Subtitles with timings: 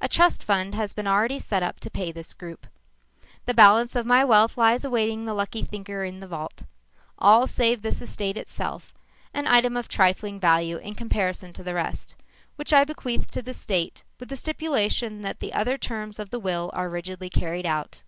[0.00, 2.66] A trust fund has been already set up to pay this group.
[3.46, 6.64] The balance of my wealth lies awaiting the lucky thinker in the vault
[7.20, 8.92] all save this estate itself,
[9.32, 12.16] an item of trifling value in comparison to the rest,
[12.56, 16.40] which I bequeath to the State with the stipulation that the other terms of the
[16.40, 18.02] will are rigidly carried out.